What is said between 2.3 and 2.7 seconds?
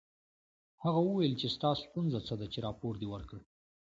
ده چې